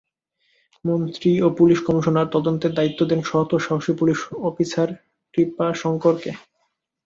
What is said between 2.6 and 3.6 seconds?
দায়িত্ব দেন সৎ ও